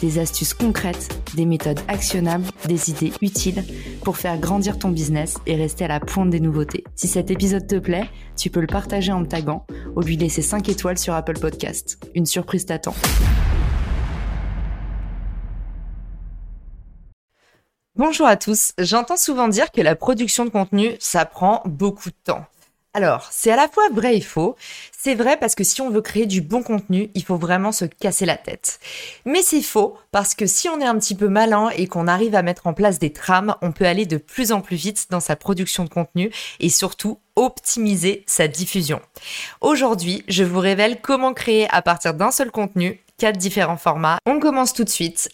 des 0.00 0.18
astuces 0.18 0.54
concrètes, 0.54 1.08
des 1.34 1.46
méthodes 1.46 1.80
actionnables, 1.88 2.44
des 2.66 2.90
idées 2.90 3.12
utiles 3.20 3.64
pour 4.02 4.16
faire 4.16 4.38
grandir 4.38 4.78
ton 4.78 4.90
business 4.90 5.36
et 5.46 5.56
rester 5.56 5.84
à 5.84 5.88
la 5.88 6.00
pointe 6.00 6.30
des 6.30 6.40
nouveautés. 6.40 6.84
Si 6.96 7.08
cet 7.08 7.30
épisode 7.30 7.66
te 7.66 7.76
plaît, 7.76 8.08
tu 8.36 8.50
peux 8.50 8.60
le 8.60 8.66
partager 8.66 9.12
en 9.12 9.20
me 9.20 9.26
taguant 9.26 9.66
ou 9.96 10.00
lui 10.00 10.16
laisser 10.16 10.42
5 10.42 10.68
étoiles 10.68 10.98
sur 10.98 11.14
Apple 11.14 11.38
Podcast. 11.38 11.98
Une 12.14 12.26
surprise 12.26 12.66
t'attend. 12.66 12.94
Bonjour 17.96 18.26
à 18.26 18.36
tous, 18.36 18.72
j'entends 18.78 19.18
souvent 19.18 19.48
dire 19.48 19.70
que 19.70 19.82
la 19.82 19.94
production 19.94 20.46
de 20.46 20.50
contenu, 20.50 20.92
ça 21.00 21.26
prend 21.26 21.60
beaucoup 21.66 22.08
de 22.08 22.14
temps. 22.24 22.46
Alors, 22.92 23.28
c'est 23.30 23.52
à 23.52 23.56
la 23.56 23.68
fois 23.68 23.84
vrai 23.92 24.16
et 24.16 24.20
faux. 24.20 24.56
C'est 24.90 25.14
vrai 25.14 25.36
parce 25.36 25.54
que 25.54 25.62
si 25.62 25.80
on 25.80 25.90
veut 25.90 26.00
créer 26.00 26.26
du 26.26 26.40
bon 26.40 26.64
contenu, 26.64 27.08
il 27.14 27.22
faut 27.22 27.36
vraiment 27.36 27.70
se 27.70 27.84
casser 27.84 28.26
la 28.26 28.36
tête. 28.36 28.80
Mais 29.24 29.42
c'est 29.42 29.62
faux 29.62 29.96
parce 30.10 30.34
que 30.34 30.46
si 30.46 30.68
on 30.68 30.80
est 30.80 30.86
un 30.86 30.98
petit 30.98 31.14
peu 31.14 31.28
malin 31.28 31.70
et 31.76 31.86
qu'on 31.86 32.08
arrive 32.08 32.34
à 32.34 32.42
mettre 32.42 32.66
en 32.66 32.74
place 32.74 32.98
des 32.98 33.12
trames, 33.12 33.54
on 33.62 33.70
peut 33.70 33.86
aller 33.86 34.06
de 34.06 34.16
plus 34.16 34.50
en 34.50 34.60
plus 34.60 34.76
vite 34.76 35.06
dans 35.10 35.20
sa 35.20 35.36
production 35.36 35.84
de 35.84 35.88
contenu 35.88 36.32
et 36.58 36.68
surtout 36.68 37.20
optimiser 37.36 38.24
sa 38.26 38.48
diffusion. 38.48 39.00
Aujourd'hui, 39.60 40.24
je 40.26 40.42
vous 40.42 40.58
révèle 40.58 41.00
comment 41.00 41.32
créer 41.32 41.68
à 41.70 41.82
partir 41.82 42.14
d'un 42.14 42.32
seul 42.32 42.50
contenu 42.50 43.00
quatre 43.18 43.36
différents 43.36 43.76
formats. 43.76 44.18
On 44.26 44.40
commence 44.40 44.72
tout 44.72 44.84
de 44.84 44.88
suite. 44.88 45.30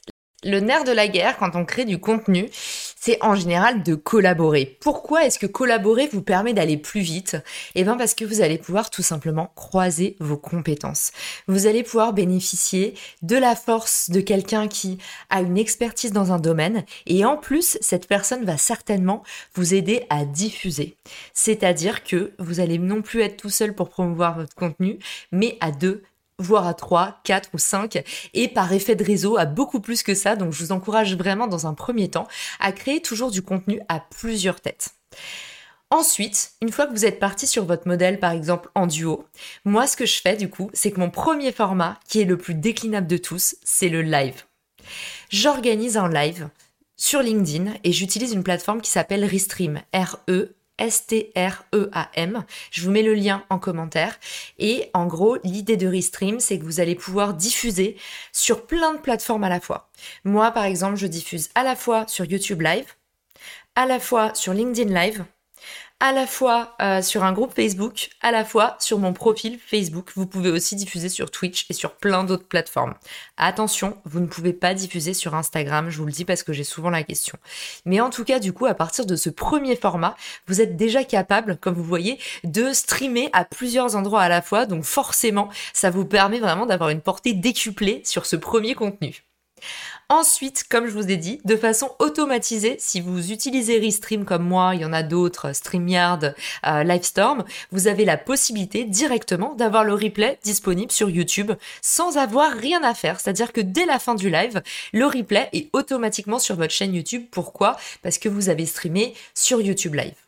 Le 0.46 0.60
nerf 0.60 0.84
de 0.84 0.92
la 0.92 1.08
guerre 1.08 1.38
quand 1.38 1.56
on 1.56 1.64
crée 1.64 1.84
du 1.84 1.98
contenu, 1.98 2.48
c'est 2.52 3.18
en 3.20 3.34
général 3.34 3.82
de 3.82 3.96
collaborer. 3.96 4.78
Pourquoi 4.80 5.24
est-ce 5.24 5.40
que 5.40 5.46
collaborer 5.46 6.06
vous 6.06 6.22
permet 6.22 6.54
d'aller 6.54 6.76
plus 6.76 7.00
vite? 7.00 7.36
Eh 7.74 7.82
bien 7.82 7.96
parce 7.96 8.14
que 8.14 8.24
vous 8.24 8.42
allez 8.42 8.56
pouvoir 8.56 8.90
tout 8.90 9.02
simplement 9.02 9.50
croiser 9.56 10.14
vos 10.20 10.36
compétences. 10.36 11.10
Vous 11.48 11.66
allez 11.66 11.82
pouvoir 11.82 12.12
bénéficier 12.12 12.94
de 13.22 13.34
la 13.34 13.56
force 13.56 14.08
de 14.08 14.20
quelqu'un 14.20 14.68
qui 14.68 14.98
a 15.30 15.40
une 15.40 15.58
expertise 15.58 16.12
dans 16.12 16.30
un 16.30 16.38
domaine 16.38 16.84
et 17.06 17.24
en 17.24 17.36
plus 17.36 17.76
cette 17.80 18.06
personne 18.06 18.44
va 18.44 18.56
certainement 18.56 19.24
vous 19.56 19.74
aider 19.74 20.06
à 20.10 20.24
diffuser. 20.24 20.96
C'est-à-dire 21.34 22.04
que 22.04 22.34
vous 22.38 22.60
allez 22.60 22.78
non 22.78 23.02
plus 23.02 23.20
être 23.22 23.36
tout 23.36 23.50
seul 23.50 23.74
pour 23.74 23.88
promouvoir 23.88 24.36
votre 24.36 24.54
contenu, 24.54 25.00
mais 25.32 25.58
à 25.60 25.72
deux 25.72 26.04
voire 26.38 26.66
à 26.66 26.74
3, 26.74 27.20
4 27.24 27.50
ou 27.54 27.58
5, 27.58 28.02
et 28.34 28.48
par 28.48 28.72
effet 28.72 28.96
de 28.96 29.04
réseau 29.04 29.36
à 29.36 29.46
beaucoup 29.46 29.80
plus 29.80 30.02
que 30.02 30.14
ça. 30.14 30.36
Donc 30.36 30.52
je 30.52 30.62
vous 30.64 30.72
encourage 30.72 31.16
vraiment 31.16 31.46
dans 31.46 31.66
un 31.66 31.74
premier 31.74 32.10
temps 32.10 32.28
à 32.60 32.72
créer 32.72 33.00
toujours 33.00 33.30
du 33.30 33.42
contenu 33.42 33.80
à 33.88 34.00
plusieurs 34.00 34.60
têtes. 34.60 34.94
Ensuite, 35.90 36.52
une 36.62 36.72
fois 36.72 36.86
que 36.86 36.92
vous 36.92 37.06
êtes 37.06 37.20
parti 37.20 37.46
sur 37.46 37.64
votre 37.64 37.86
modèle, 37.86 38.18
par 38.18 38.32
exemple 38.32 38.70
en 38.74 38.88
duo, 38.88 39.24
moi 39.64 39.86
ce 39.86 39.96
que 39.96 40.04
je 40.04 40.20
fais 40.20 40.36
du 40.36 40.50
coup, 40.50 40.68
c'est 40.72 40.90
que 40.90 40.98
mon 40.98 41.10
premier 41.10 41.52
format, 41.52 42.00
qui 42.08 42.20
est 42.20 42.24
le 42.24 42.36
plus 42.36 42.54
déclinable 42.54 43.06
de 43.06 43.18
tous, 43.18 43.54
c'est 43.62 43.88
le 43.88 44.02
live. 44.02 44.42
J'organise 45.30 45.96
un 45.96 46.08
live 46.08 46.48
sur 46.96 47.22
LinkedIn 47.22 47.74
et 47.84 47.92
j'utilise 47.92 48.32
une 48.32 48.42
plateforme 48.42 48.80
qui 48.80 48.90
s'appelle 48.90 49.24
Restream, 49.24 49.80
R-E 49.94 50.55
S-T-R-E-A-M. 50.78 52.44
Je 52.70 52.82
vous 52.82 52.90
mets 52.90 53.02
le 53.02 53.14
lien 53.14 53.44
en 53.50 53.58
commentaire. 53.58 54.18
Et 54.58 54.90
en 54.94 55.06
gros, 55.06 55.38
l'idée 55.44 55.76
de 55.76 55.86
Restream, 55.86 56.40
c'est 56.40 56.58
que 56.58 56.64
vous 56.64 56.80
allez 56.80 56.94
pouvoir 56.94 57.34
diffuser 57.34 57.96
sur 58.32 58.66
plein 58.66 58.94
de 58.94 58.98
plateformes 58.98 59.44
à 59.44 59.48
la 59.48 59.60
fois. 59.60 59.90
Moi, 60.24 60.50
par 60.50 60.64
exemple, 60.64 60.96
je 60.96 61.06
diffuse 61.06 61.50
à 61.54 61.62
la 61.62 61.76
fois 61.76 62.06
sur 62.08 62.24
YouTube 62.24 62.62
Live, 62.62 62.86
à 63.74 63.86
la 63.86 64.00
fois 64.00 64.34
sur 64.34 64.52
LinkedIn 64.52 64.92
Live, 64.92 65.24
à 65.98 66.12
la 66.12 66.26
fois 66.26 66.76
euh, 66.82 67.00
sur 67.00 67.24
un 67.24 67.32
groupe 67.32 67.54
Facebook, 67.54 68.10
à 68.20 68.30
la 68.30 68.44
fois 68.44 68.76
sur 68.80 68.98
mon 68.98 69.14
profil 69.14 69.58
Facebook. 69.58 70.12
Vous 70.14 70.26
pouvez 70.26 70.50
aussi 70.50 70.76
diffuser 70.76 71.08
sur 71.08 71.30
Twitch 71.30 71.66
et 71.70 71.72
sur 71.72 71.96
plein 71.96 72.24
d'autres 72.24 72.46
plateformes. 72.46 72.94
Attention, 73.38 73.96
vous 74.04 74.20
ne 74.20 74.26
pouvez 74.26 74.52
pas 74.52 74.74
diffuser 74.74 75.14
sur 75.14 75.34
Instagram, 75.34 75.88
je 75.88 75.98
vous 75.98 76.06
le 76.06 76.12
dis 76.12 76.26
parce 76.26 76.42
que 76.42 76.52
j'ai 76.52 76.64
souvent 76.64 76.90
la 76.90 77.02
question. 77.02 77.38
Mais 77.86 78.00
en 78.00 78.10
tout 78.10 78.24
cas, 78.24 78.40
du 78.40 78.52
coup, 78.52 78.66
à 78.66 78.74
partir 78.74 79.06
de 79.06 79.16
ce 79.16 79.30
premier 79.30 79.76
format, 79.76 80.16
vous 80.46 80.60
êtes 80.60 80.76
déjà 80.76 81.02
capable, 81.02 81.56
comme 81.56 81.74
vous 81.74 81.84
voyez, 81.84 82.18
de 82.44 82.72
streamer 82.72 83.30
à 83.32 83.44
plusieurs 83.44 83.96
endroits 83.96 84.22
à 84.22 84.28
la 84.28 84.42
fois. 84.42 84.66
Donc 84.66 84.84
forcément, 84.84 85.48
ça 85.72 85.90
vous 85.90 86.04
permet 86.04 86.40
vraiment 86.40 86.66
d'avoir 86.66 86.90
une 86.90 87.00
portée 87.00 87.32
décuplée 87.32 88.02
sur 88.04 88.26
ce 88.26 88.36
premier 88.36 88.74
contenu. 88.74 89.24
Ensuite, 90.08 90.64
comme 90.68 90.86
je 90.86 90.92
vous 90.92 91.10
ai 91.10 91.16
dit, 91.16 91.40
de 91.44 91.56
façon 91.56 91.90
automatisée, 91.98 92.76
si 92.78 93.00
vous 93.00 93.32
utilisez 93.32 93.78
Restream 93.80 94.24
comme 94.24 94.44
moi, 94.44 94.72
il 94.74 94.82
y 94.82 94.84
en 94.84 94.92
a 94.92 95.02
d'autres, 95.02 95.52
StreamYard, 95.52 96.34
euh, 96.66 96.84
Livestorm, 96.84 97.44
vous 97.72 97.88
avez 97.88 98.04
la 98.04 98.16
possibilité 98.16 98.84
directement 98.84 99.54
d'avoir 99.54 99.82
le 99.82 99.94
replay 99.94 100.38
disponible 100.44 100.92
sur 100.92 101.10
YouTube 101.10 101.52
sans 101.82 102.18
avoir 102.18 102.52
rien 102.52 102.84
à 102.84 102.94
faire. 102.94 103.18
C'est-à-dire 103.18 103.52
que 103.52 103.60
dès 103.60 103.84
la 103.84 103.98
fin 103.98 104.14
du 104.14 104.30
live, 104.30 104.62
le 104.92 105.06
replay 105.06 105.48
est 105.52 105.70
automatiquement 105.72 106.38
sur 106.38 106.54
votre 106.54 106.72
chaîne 106.72 106.94
YouTube. 106.94 107.24
Pourquoi? 107.32 107.76
Parce 108.02 108.18
que 108.18 108.28
vous 108.28 108.48
avez 108.48 108.66
streamé 108.66 109.14
sur 109.34 109.60
YouTube 109.60 109.94
Live. 109.94 110.25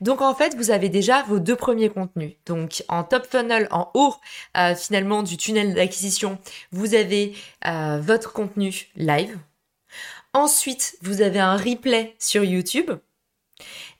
Donc 0.00 0.22
en 0.22 0.34
fait, 0.34 0.54
vous 0.56 0.70
avez 0.70 0.88
déjà 0.88 1.22
vos 1.22 1.38
deux 1.38 1.56
premiers 1.56 1.90
contenus. 1.90 2.34
Donc 2.46 2.84
en 2.88 3.04
top 3.04 3.26
funnel, 3.26 3.68
en 3.70 3.90
haut 3.94 4.14
euh, 4.56 4.74
finalement 4.74 5.22
du 5.22 5.36
tunnel 5.36 5.74
d'acquisition, 5.74 6.38
vous 6.72 6.94
avez 6.94 7.34
euh, 7.66 8.00
votre 8.00 8.32
contenu 8.32 8.88
live. 8.96 9.38
Ensuite, 10.32 10.96
vous 11.02 11.22
avez 11.22 11.38
un 11.38 11.56
replay 11.56 12.14
sur 12.18 12.42
YouTube. 12.44 12.90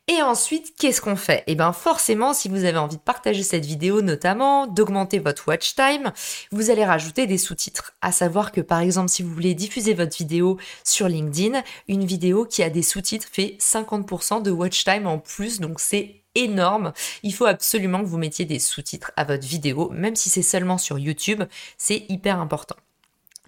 Et 0.06 0.20
ensuite, 0.20 0.74
qu'est-ce 0.76 1.00
qu'on 1.00 1.16
fait? 1.16 1.44
Eh 1.46 1.54
bien 1.54 1.72
forcément, 1.72 2.34
si 2.34 2.50
vous 2.50 2.64
avez 2.64 2.76
envie 2.76 2.98
de 2.98 3.02
partager 3.02 3.42
cette 3.42 3.64
vidéo 3.64 4.02
notamment, 4.02 4.66
d'augmenter 4.66 5.18
votre 5.18 5.48
watch 5.48 5.74
time, 5.74 6.12
vous 6.52 6.68
allez 6.68 6.84
rajouter 6.84 7.26
des 7.26 7.38
sous-titres. 7.38 7.94
À 8.02 8.12
savoir 8.12 8.52
que 8.52 8.60
par 8.60 8.80
exemple, 8.80 9.08
si 9.08 9.22
vous 9.22 9.32
voulez 9.32 9.54
diffuser 9.54 9.94
votre 9.94 10.14
vidéo 10.14 10.58
sur 10.84 11.08
LinkedIn, 11.08 11.62
une 11.88 12.04
vidéo 12.04 12.44
qui 12.44 12.62
a 12.62 12.68
des 12.68 12.82
sous-titres 12.82 13.28
fait 13.32 13.56
50% 13.58 14.42
de 14.42 14.50
watch 14.50 14.84
time 14.84 15.06
en 15.06 15.18
plus, 15.18 15.58
donc 15.58 15.80
c'est 15.80 16.20
énorme. 16.34 16.92
Il 17.22 17.32
faut 17.32 17.46
absolument 17.46 18.00
que 18.00 18.06
vous 18.06 18.18
mettiez 18.18 18.44
des 18.44 18.58
sous-titres 18.58 19.10
à 19.16 19.24
votre 19.24 19.46
vidéo, 19.46 19.88
même 19.90 20.16
si 20.16 20.28
c'est 20.28 20.42
seulement 20.42 20.76
sur 20.76 20.98
YouTube, 20.98 21.44
c'est 21.78 22.04
hyper 22.10 22.40
important. 22.40 22.76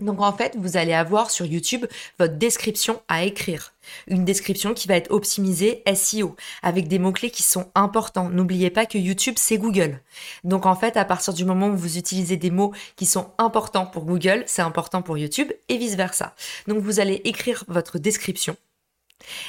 Donc 0.01 0.21
en 0.21 0.33
fait, 0.33 0.57
vous 0.59 0.77
allez 0.77 0.93
avoir 0.93 1.31
sur 1.31 1.47
YouTube 1.47 1.87
votre 2.19 2.35
description 2.35 3.01
à 3.09 3.25
écrire. 3.25 3.73
Une 4.09 4.25
description 4.25 4.75
qui 4.75 4.89
va 4.89 4.97
être 4.97 5.11
optimisée 5.11 5.83
SEO 5.95 6.37
avec 6.63 6.87
des 6.89 6.99
mots-clés 6.99 7.31
qui 7.31 7.43
sont 7.43 7.71
importants. 7.75 8.29
N'oubliez 8.29 8.71
pas 8.71 8.85
que 8.85 8.99
YouTube, 8.99 9.37
c'est 9.39 9.57
Google. 9.57 10.01
Donc 10.45 10.67
en 10.67 10.77
fait, 10.77 10.97
à 10.97 11.05
partir 11.05 11.33
du 11.33 11.45
moment 11.45 11.69
où 11.69 11.77
vous 11.77 11.97
utilisez 11.97 12.37
des 12.37 12.51
mots 12.51 12.73
qui 12.97 13.07
sont 13.07 13.33
importants 13.39 13.87
pour 13.87 14.05
Google, 14.05 14.45
c'est 14.47 14.63
important 14.63 15.01
pour 15.01 15.17
YouTube 15.17 15.53
et 15.69 15.79
vice-versa. 15.79 16.35
Donc 16.67 16.79
vous 16.79 17.01
allez 17.01 17.23
écrire 17.25 17.65
votre 17.69 17.99
description. 17.99 18.57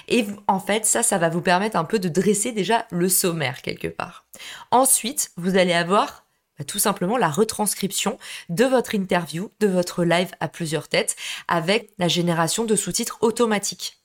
Et 0.07 0.25
en 0.47 0.59
fait, 0.59 0.85
ça, 0.85 1.03
ça 1.03 1.17
va 1.17 1.27
vous 1.27 1.41
permettre 1.41 1.75
un 1.75 1.83
peu 1.83 1.99
de 1.99 2.07
dresser 2.07 2.53
déjà 2.53 2.87
le 2.89 3.09
sommaire 3.09 3.61
quelque 3.61 3.89
part. 3.89 4.25
Ensuite, 4.71 5.31
vous 5.35 5.57
allez 5.57 5.73
avoir 5.73 6.26
bah, 6.57 6.65
tout 6.65 6.79
simplement 6.79 7.17
la 7.17 7.29
retranscription 7.29 8.17
de 8.49 8.65
votre 8.65 8.95
interview, 8.95 9.51
de 9.59 9.67
votre 9.67 10.03
live 10.03 10.31
à 10.39 10.47
plusieurs 10.47 10.87
têtes, 10.87 11.15
avec 11.47 11.91
la 11.97 12.07
génération 12.07 12.65
de 12.65 12.75
sous-titres 12.75 13.17
automatiques. 13.21 13.99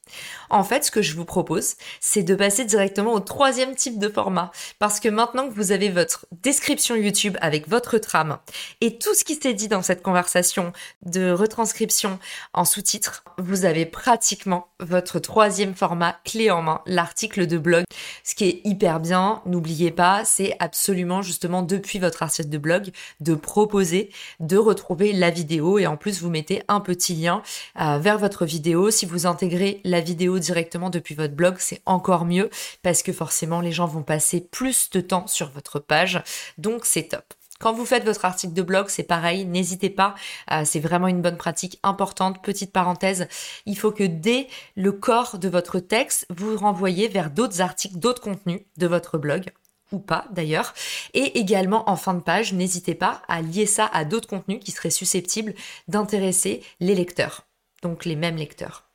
En 0.50 0.64
fait, 0.64 0.84
ce 0.84 0.90
que 0.90 1.02
je 1.02 1.16
vous 1.16 1.24
propose, 1.24 1.74
c'est 2.00 2.22
de 2.22 2.34
passer 2.34 2.64
directement 2.64 3.14
au 3.14 3.20
troisième 3.20 3.74
type 3.74 3.98
de 3.98 4.08
format. 4.08 4.50
Parce 4.78 5.00
que 5.00 5.08
maintenant 5.08 5.48
que 5.48 5.54
vous 5.54 5.72
avez 5.72 5.88
votre 5.88 6.26
description 6.42 6.94
YouTube 6.94 7.36
avec 7.40 7.68
votre 7.68 7.98
trame 7.98 8.38
et 8.80 8.98
tout 8.98 9.14
ce 9.14 9.24
qui 9.24 9.36
s'est 9.36 9.54
dit 9.54 9.68
dans 9.68 9.82
cette 9.82 10.02
conversation 10.02 10.72
de 11.06 11.30
retranscription 11.30 12.18
en 12.52 12.64
sous-titres, 12.64 13.24
vous 13.38 13.64
avez 13.64 13.86
pratiquement 13.86 14.68
votre 14.80 15.18
troisième 15.18 15.74
format 15.74 16.18
clé 16.24 16.50
en 16.50 16.62
main, 16.62 16.82
l'article 16.86 17.46
de 17.46 17.58
blog. 17.58 17.84
Ce 18.24 18.34
qui 18.34 18.44
est 18.44 18.60
hyper 18.64 19.00
bien, 19.00 19.42
n'oubliez 19.46 19.90
pas, 19.90 20.24
c'est 20.24 20.56
absolument 20.58 21.22
justement 21.22 21.62
depuis 21.62 21.98
votre 21.98 22.22
article 22.22 22.48
de 22.48 22.58
blog 22.58 22.90
de 23.20 23.34
proposer 23.34 24.10
de 24.40 24.56
retrouver 24.56 25.12
la 25.12 25.30
vidéo 25.30 25.78
et 25.78 25.86
en 25.86 25.96
plus 25.96 26.20
vous 26.20 26.30
mettez 26.30 26.62
un 26.68 26.80
petit 26.80 27.14
lien 27.14 27.42
euh, 27.80 27.98
vers 27.98 28.18
votre 28.18 28.44
vidéo. 28.44 28.90
Si 28.90 29.06
vous 29.06 29.26
intégrez 29.26 29.80
la 29.84 29.91
vidéo 30.00 30.38
directement 30.38 30.90
depuis 30.90 31.14
votre 31.14 31.34
blog, 31.34 31.56
c'est 31.58 31.82
encore 31.86 32.24
mieux 32.24 32.50
parce 32.82 33.02
que 33.02 33.12
forcément 33.12 33.60
les 33.60 33.72
gens 33.72 33.86
vont 33.86 34.02
passer 34.02 34.40
plus 34.40 34.90
de 34.90 35.00
temps 35.00 35.26
sur 35.26 35.50
votre 35.50 35.78
page. 35.78 36.22
Donc 36.58 36.84
c'est 36.84 37.08
top. 37.08 37.34
Quand 37.62 37.72
vous 37.72 37.86
faites 37.86 38.04
votre 38.04 38.24
article 38.24 38.54
de 38.54 38.62
blog, 38.62 38.86
c'est 38.88 39.04
pareil, 39.04 39.44
n'hésitez 39.44 39.88
pas, 39.88 40.16
euh, 40.50 40.62
c'est 40.64 40.80
vraiment 40.80 41.06
une 41.06 41.22
bonne 41.22 41.36
pratique 41.36 41.78
importante. 41.84 42.42
Petite 42.42 42.72
parenthèse, 42.72 43.28
il 43.66 43.78
faut 43.78 43.92
que 43.92 44.02
dès 44.02 44.48
le 44.74 44.90
corps 44.90 45.38
de 45.38 45.48
votre 45.48 45.78
texte, 45.78 46.26
vous 46.28 46.56
renvoyez 46.56 47.06
vers 47.06 47.30
d'autres 47.30 47.60
articles, 47.60 47.98
d'autres 47.98 48.20
contenus 48.20 48.62
de 48.78 48.88
votre 48.88 49.16
blog 49.16 49.52
ou 49.92 50.00
pas 50.00 50.24
d'ailleurs. 50.32 50.74
Et 51.14 51.38
également 51.38 51.88
en 51.88 51.94
fin 51.94 52.14
de 52.14 52.20
page, 52.20 52.52
n'hésitez 52.52 52.96
pas 52.96 53.22
à 53.28 53.42
lier 53.42 53.66
ça 53.66 53.88
à 53.92 54.04
d'autres 54.04 54.28
contenus 54.28 54.58
qui 54.58 54.72
seraient 54.72 54.90
susceptibles 54.90 55.54
d'intéresser 55.86 56.64
les 56.80 56.96
lecteurs, 56.96 57.46
donc 57.82 58.04
les 58.04 58.16
mêmes 58.16 58.36
lecteurs. 58.36 58.88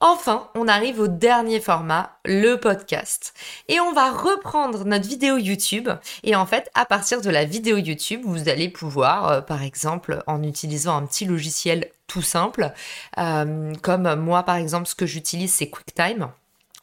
Enfin, 0.00 0.48
on 0.54 0.68
arrive 0.68 1.00
au 1.00 1.08
dernier 1.08 1.58
format, 1.58 2.18
le 2.24 2.54
podcast. 2.54 3.34
Et 3.66 3.80
on 3.80 3.92
va 3.92 4.12
reprendre 4.12 4.84
notre 4.84 5.08
vidéo 5.08 5.38
YouTube. 5.38 5.88
Et 6.22 6.36
en 6.36 6.46
fait, 6.46 6.70
à 6.74 6.86
partir 6.86 7.20
de 7.20 7.30
la 7.30 7.44
vidéo 7.44 7.78
YouTube, 7.78 8.22
vous 8.24 8.48
allez 8.48 8.68
pouvoir, 8.68 9.28
euh, 9.28 9.40
par 9.40 9.64
exemple, 9.64 10.22
en 10.28 10.44
utilisant 10.44 10.96
un 10.96 11.04
petit 11.04 11.24
logiciel 11.24 11.90
tout 12.06 12.22
simple, 12.22 12.72
euh, 13.18 13.74
comme 13.82 14.14
moi, 14.14 14.44
par 14.44 14.56
exemple, 14.56 14.86
ce 14.86 14.94
que 14.94 15.06
j'utilise, 15.06 15.52
c'est 15.52 15.68
QuickTime, 15.68 16.28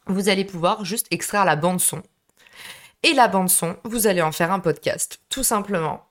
vous 0.06 0.28
allez 0.28 0.44
pouvoir 0.44 0.84
juste 0.84 1.06
extraire 1.10 1.46
la 1.46 1.56
bande 1.56 1.80
son. 1.80 2.02
Et 3.02 3.14
la 3.14 3.28
bande 3.28 3.48
son, 3.48 3.76
vous 3.84 4.06
allez 4.06 4.22
en 4.22 4.32
faire 4.32 4.52
un 4.52 4.60
podcast, 4.60 5.20
tout 5.30 5.42
simplement. 5.42 6.05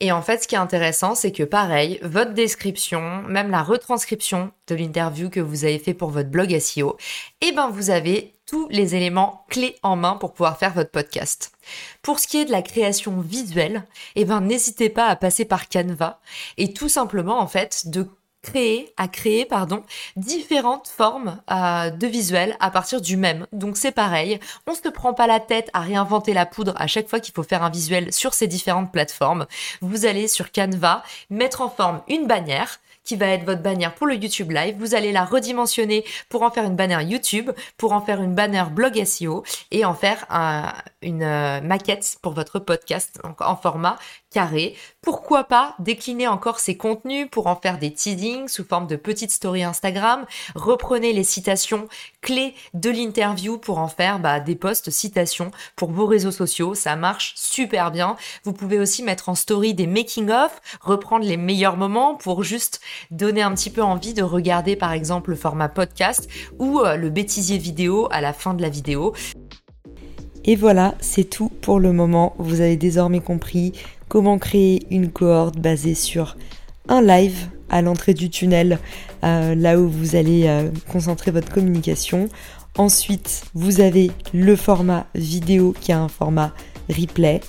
Et 0.00 0.12
en 0.12 0.22
fait, 0.22 0.42
ce 0.42 0.48
qui 0.48 0.54
est 0.54 0.58
intéressant, 0.58 1.14
c'est 1.14 1.32
que 1.32 1.42
pareil, 1.42 1.98
votre 2.02 2.32
description, 2.32 3.22
même 3.22 3.50
la 3.50 3.62
retranscription 3.62 4.52
de 4.68 4.74
l'interview 4.76 5.28
que 5.28 5.40
vous 5.40 5.64
avez 5.64 5.78
fait 5.78 5.94
pour 5.94 6.10
votre 6.10 6.28
blog 6.28 6.56
SEO, 6.58 6.96
eh 7.40 7.50
ben, 7.52 7.68
vous 7.70 7.90
avez 7.90 8.34
tous 8.46 8.68
les 8.70 8.94
éléments 8.94 9.44
clés 9.50 9.76
en 9.82 9.96
main 9.96 10.14
pour 10.14 10.32
pouvoir 10.32 10.56
faire 10.56 10.72
votre 10.72 10.90
podcast. 10.90 11.52
Pour 12.00 12.20
ce 12.20 12.28
qui 12.28 12.38
est 12.38 12.44
de 12.44 12.52
la 12.52 12.62
création 12.62 13.20
visuelle, 13.20 13.84
eh 14.14 14.24
ben, 14.24 14.40
n'hésitez 14.40 14.88
pas 14.88 15.06
à 15.06 15.16
passer 15.16 15.44
par 15.44 15.68
Canva 15.68 16.20
et 16.56 16.72
tout 16.72 16.88
simplement, 16.88 17.40
en 17.40 17.48
fait, 17.48 17.88
de 17.88 18.08
à 18.96 19.08
créer, 19.08 19.48
différentes 20.16 20.88
formes 20.88 21.40
euh, 21.50 21.90
de 21.90 22.06
visuels 22.06 22.56
à 22.60 22.70
partir 22.70 23.00
du 23.00 23.16
même. 23.16 23.46
Donc 23.52 23.76
c'est 23.76 23.92
pareil, 23.92 24.40
on 24.66 24.74
se 24.74 24.88
prend 24.88 25.14
pas 25.14 25.26
la 25.26 25.40
tête 25.40 25.70
à 25.72 25.80
réinventer 25.80 26.32
la 26.32 26.46
poudre 26.46 26.74
à 26.76 26.86
chaque 26.86 27.08
fois 27.08 27.20
qu'il 27.20 27.34
faut 27.34 27.42
faire 27.42 27.62
un 27.62 27.70
visuel 27.70 28.12
sur 28.12 28.34
ces 28.34 28.46
différentes 28.46 28.92
plateformes. 28.92 29.46
Vous 29.80 30.06
allez 30.06 30.28
sur 30.28 30.52
Canva, 30.52 31.02
mettre 31.30 31.60
en 31.60 31.68
forme 31.68 32.02
une 32.08 32.26
bannière, 32.26 32.80
qui 33.08 33.16
va 33.16 33.28
être 33.28 33.44
votre 33.44 33.62
bannière 33.62 33.94
pour 33.94 34.06
le 34.06 34.16
YouTube 34.16 34.50
Live. 34.50 34.76
Vous 34.78 34.94
allez 34.94 35.12
la 35.12 35.24
redimensionner 35.24 36.04
pour 36.28 36.42
en 36.42 36.50
faire 36.50 36.64
une 36.64 36.76
bannière 36.76 37.00
YouTube, 37.00 37.50
pour 37.78 37.94
en 37.94 38.02
faire 38.02 38.20
une 38.20 38.34
bannière 38.34 38.70
blog 38.70 39.02
SEO 39.02 39.44
et 39.70 39.86
en 39.86 39.94
faire 39.94 40.26
une 41.00 41.22
euh, 41.22 41.62
maquette 41.62 42.18
pour 42.20 42.34
votre 42.34 42.58
podcast 42.58 43.18
en 43.40 43.56
format 43.56 43.96
carré. 44.30 44.74
Pourquoi 45.02 45.44
pas 45.44 45.74
décliner 45.78 46.28
encore 46.28 46.58
ces 46.58 46.76
contenus 46.76 47.28
pour 47.30 47.46
en 47.46 47.56
faire 47.56 47.78
des 47.78 47.92
teasings 47.92 48.48
sous 48.48 48.64
forme 48.64 48.86
de 48.86 48.96
petites 48.96 49.30
stories 49.30 49.64
Instagram. 49.64 50.26
Reprenez 50.54 51.12
les 51.12 51.24
citations 51.24 51.88
clés 52.20 52.54
de 52.74 52.90
l'interview 52.90 53.58
pour 53.58 53.78
en 53.78 53.88
faire 53.88 54.18
bah, 54.18 54.40
des 54.40 54.54
posts 54.54 54.90
citations 54.90 55.50
pour 55.76 55.90
vos 55.90 56.06
réseaux 56.06 56.30
sociaux. 56.30 56.74
Ça 56.74 56.96
marche 56.96 57.32
super 57.36 57.90
bien. 57.90 58.16
Vous 58.44 58.52
pouvez 58.52 58.78
aussi 58.78 59.02
mettre 59.02 59.28
en 59.28 59.34
story 59.34 59.74
des 59.74 59.86
making 59.86 60.30
of, 60.30 60.60
reprendre 60.80 61.24
les 61.24 61.36
meilleurs 61.36 61.76
moments 61.76 62.14
pour 62.14 62.42
juste 62.42 62.80
donner 63.10 63.42
un 63.42 63.54
petit 63.54 63.70
peu 63.70 63.82
envie 63.82 64.14
de 64.14 64.22
regarder 64.22 64.76
par 64.76 64.92
exemple 64.92 65.30
le 65.30 65.36
format 65.36 65.68
podcast 65.68 66.28
ou 66.58 66.80
euh, 66.80 66.96
le 66.96 67.10
bêtisier 67.10 67.58
vidéo 67.58 68.08
à 68.10 68.20
la 68.20 68.32
fin 68.32 68.54
de 68.54 68.62
la 68.62 68.68
vidéo. 68.68 69.14
Et 70.44 70.56
voilà, 70.56 70.94
c'est 71.00 71.28
tout 71.28 71.50
pour 71.60 71.78
le 71.78 71.92
moment. 71.92 72.34
Vous 72.38 72.60
avez 72.60 72.76
désormais 72.76 73.20
compris 73.20 73.72
comment 74.08 74.38
créer 74.38 74.86
une 74.90 75.10
cohorte 75.10 75.56
basée 75.58 75.94
sur 75.94 76.36
un 76.88 77.02
live 77.02 77.48
à 77.68 77.82
l'entrée 77.82 78.14
du 78.14 78.30
tunnel, 78.30 78.78
euh, 79.24 79.54
là 79.54 79.78
où 79.78 79.88
vous 79.88 80.16
allez 80.16 80.44
euh, 80.46 80.70
concentrer 80.90 81.30
votre 81.30 81.52
communication. 81.52 82.28
Ensuite, 82.76 83.44
vous 83.54 83.80
avez 83.80 84.10
le 84.32 84.56
format 84.56 85.06
vidéo 85.14 85.74
qui 85.80 85.92
a 85.92 86.00
un 86.00 86.08
format 86.08 86.52
replay. 86.88 87.40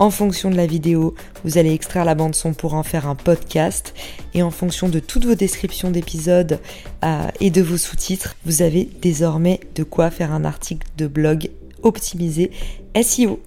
En 0.00 0.10
fonction 0.10 0.50
de 0.50 0.56
la 0.56 0.66
vidéo, 0.66 1.14
vous 1.44 1.58
allez 1.58 1.72
extraire 1.72 2.04
la 2.04 2.14
bande 2.14 2.34
son 2.34 2.54
pour 2.54 2.74
en 2.74 2.84
faire 2.84 3.08
un 3.08 3.16
podcast. 3.16 3.94
Et 4.32 4.42
en 4.42 4.50
fonction 4.50 4.88
de 4.88 5.00
toutes 5.00 5.24
vos 5.24 5.34
descriptions 5.34 5.90
d'épisodes 5.90 6.60
euh, 7.04 7.28
et 7.40 7.50
de 7.50 7.62
vos 7.62 7.76
sous-titres, 7.76 8.36
vous 8.46 8.62
avez 8.62 8.88
désormais 9.02 9.60
de 9.74 9.82
quoi 9.82 10.10
faire 10.10 10.32
un 10.32 10.44
article 10.44 10.86
de 10.96 11.08
blog 11.08 11.50
optimisé 11.82 12.50
SEO. 13.00 13.40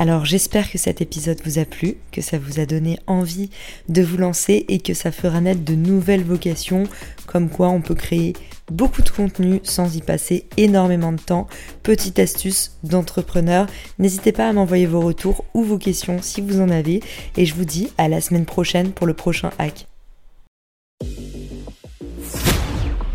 Alors 0.00 0.24
j'espère 0.24 0.70
que 0.70 0.78
cet 0.78 1.00
épisode 1.00 1.40
vous 1.44 1.58
a 1.58 1.64
plu, 1.64 1.96
que 2.12 2.20
ça 2.20 2.38
vous 2.38 2.60
a 2.60 2.66
donné 2.66 3.00
envie 3.08 3.50
de 3.88 4.00
vous 4.00 4.16
lancer 4.16 4.64
et 4.68 4.78
que 4.78 4.94
ça 4.94 5.10
fera 5.10 5.40
naître 5.40 5.64
de 5.64 5.74
nouvelles 5.74 6.22
vocations, 6.22 6.84
comme 7.26 7.50
quoi 7.50 7.68
on 7.68 7.80
peut 7.80 7.96
créer 7.96 8.34
beaucoup 8.70 9.02
de 9.02 9.08
contenu 9.08 9.60
sans 9.64 9.96
y 9.96 10.00
passer 10.00 10.44
énormément 10.56 11.10
de 11.10 11.20
temps. 11.20 11.48
Petite 11.82 12.20
astuce 12.20 12.78
d'entrepreneur, 12.84 13.66
n'hésitez 13.98 14.30
pas 14.30 14.48
à 14.48 14.52
m'envoyer 14.52 14.86
vos 14.86 15.00
retours 15.00 15.44
ou 15.52 15.64
vos 15.64 15.78
questions 15.78 16.22
si 16.22 16.42
vous 16.42 16.60
en 16.60 16.70
avez 16.70 17.02
et 17.36 17.44
je 17.44 17.54
vous 17.56 17.64
dis 17.64 17.88
à 17.98 18.08
la 18.08 18.20
semaine 18.20 18.46
prochaine 18.46 18.92
pour 18.92 19.06
le 19.06 19.14
prochain 19.14 19.50
hack. 19.58 19.88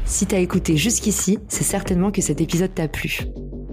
Si 0.05 0.25
t'as 0.25 0.39
écouté 0.39 0.75
jusqu'ici, 0.75 1.39
c'est 1.47 1.63
certainement 1.63 2.11
que 2.11 2.21
cet 2.21 2.41
épisode 2.41 2.75
t'a 2.75 2.89
plu. 2.89 3.21